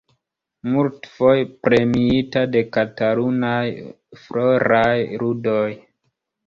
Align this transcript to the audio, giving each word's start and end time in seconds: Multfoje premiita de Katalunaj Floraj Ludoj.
Multfoje 0.75 1.43
premiita 1.67 2.43
de 2.55 2.65
Katalunaj 2.79 3.63
Floraj 4.25 4.99
Ludoj. 5.25 5.67